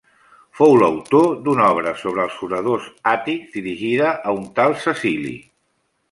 Fou 0.59 0.71
l'autor 0.83 1.25
d'una 1.47 1.67
obra 1.73 1.91
sobre 2.03 2.23
els 2.23 2.39
oradors 2.47 2.87
àtics, 3.11 3.51
dirigida 3.57 4.09
a 4.31 4.33
un 4.39 4.47
tal 4.61 4.75
Cecili. 4.87 5.35